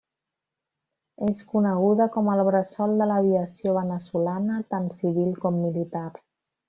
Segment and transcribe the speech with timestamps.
[1.27, 6.07] És coneguda com el bressol de l'aviació veneçolana, tant civil com militar.